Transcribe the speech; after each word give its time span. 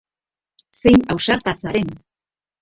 Zein 0.79 1.03
ausarta 1.17 1.55
zaren! 1.65 1.93